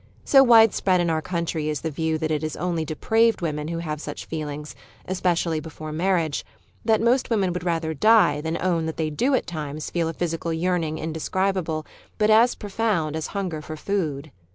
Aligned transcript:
So 0.25 0.41
widespread 0.43 0.99
in 0.99 1.09
ovir 1.11 1.21
country 1.23 1.69
is 1.69 1.81
the 1.81 1.91
view 1.91 2.17
that 2.17 2.31
it 2.31 2.43
is 2.43 2.55
only 2.57 2.83
depraved 2.85 3.41
women 3.41 3.67
who 3.67 3.77
have 3.77 4.01
such 4.01 4.25
feel 4.25 4.47
ings 4.49 4.73
(especially 5.05 5.59
before 5.59 5.91
marriage) 5.91 6.43
that 6.83 6.99
most 7.01 7.29
women 7.29 7.53
would 7.53 7.63
rather 7.63 7.93
die 7.93 8.41
than 8.41 8.57
own 8.59 8.87
that 8.87 8.97
they 8.97 9.11
do 9.11 9.35
at 9.35 9.45
times 9.45 9.91
feel 9.91 10.09
a 10.09 10.13
physical 10.13 10.51
yearning 10.51 10.97
indescribable, 10.97 11.85
but 12.17 12.31
as 12.31 12.55
profound 12.55 13.15
as 13.15 13.27
hunger 13.27 13.61
for 13.61 13.77
food. 13.77 14.31